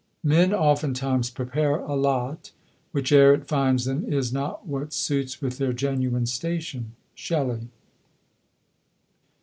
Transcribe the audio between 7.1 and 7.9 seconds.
Shelley.